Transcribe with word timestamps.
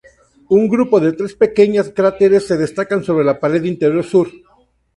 Un 0.57 0.63
grupo 0.73 0.95
de 1.03 1.11
tres 1.17 1.33
pequeñas 1.43 1.87
cráteres 1.97 2.47
se 2.49 2.57
destacan 2.63 3.01
sobre 3.03 3.23
la 3.29 3.39
pared 3.43 3.63
interior 3.73 4.03
sur. 4.13 4.27